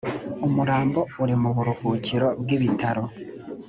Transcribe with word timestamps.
umurambo 0.47 0.99
uri 1.23 1.35
mu 1.41 1.49
buruhukiro 1.55 2.27
bw 2.41 2.47
ibitaro 2.57 3.03